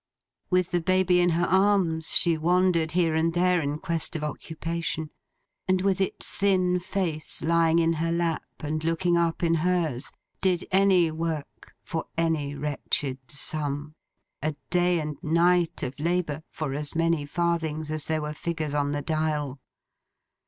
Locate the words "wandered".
2.35-2.93